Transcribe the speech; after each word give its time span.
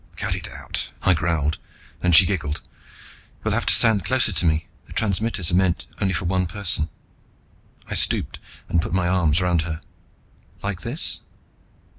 "Cut 0.15 0.33
it 0.33 0.47
out," 0.49 0.91
I 1.03 1.13
growled, 1.13 1.59
and 2.01 2.15
she 2.15 2.25
giggled. 2.25 2.63
"You'll 3.45 3.53
have 3.53 3.67
to 3.67 3.73
stand 3.75 4.03
closer 4.03 4.31
to 4.31 4.45
me. 4.47 4.65
The 4.87 4.93
transmitters 4.93 5.51
are 5.51 5.55
meant 5.55 5.85
only 6.01 6.11
for 6.15 6.25
one 6.25 6.47
person." 6.47 6.89
I 7.87 7.93
stooped 7.93 8.39
and 8.67 8.81
put 8.81 8.95
my 8.95 9.07
arms 9.07 9.41
round 9.43 9.61
her. 9.61 9.79
"Like 10.63 10.81
this?" 10.81 11.19